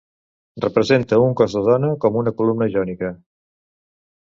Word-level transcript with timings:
Representa 0.63 1.19
un 1.25 1.35
cos 1.41 1.57
de 1.59 1.63
dona 1.69 1.93
com 2.07 2.19
una 2.23 2.35
columna 2.41 2.71
jònica. 2.79 3.13